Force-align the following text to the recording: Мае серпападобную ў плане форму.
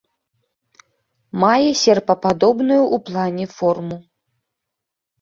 Мае 1.43 1.69
серпападобную 1.83 2.81
ў 2.81 2.97
плане 3.13 3.45
форму. 3.57 3.97